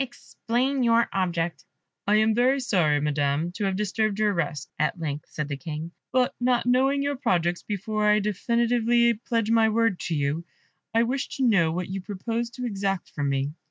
"Explain 0.03 0.81
your 0.81 1.07
object." 1.13 1.63
"I 2.07 2.15
am 2.15 2.33
very 2.33 2.59
sorry, 2.59 2.99
Madam, 2.99 3.51
to 3.51 3.65
have 3.65 3.75
disturbed 3.75 4.17
your 4.17 4.33
rest," 4.33 4.67
at 4.79 4.97
length 4.99 5.29
said 5.29 5.47
the 5.47 5.57
King; 5.57 5.91
"but 6.11 6.33
not 6.39 6.65
knowing 6.65 7.03
your 7.03 7.15
projects, 7.15 7.61
before 7.61 8.07
I 8.09 8.17
definitively 8.17 9.13
pledge 9.13 9.51
my 9.51 9.69
word 9.69 9.99
to 10.09 10.15
you 10.15 10.43
I 10.91 11.03
wish 11.03 11.29
to 11.37 11.45
know 11.47 11.71
what 11.71 11.87
you 11.89 12.01
propose 12.01 12.49
to 12.57 12.65
exact 12.65 13.11
from 13.11 13.29
me." 13.29 13.53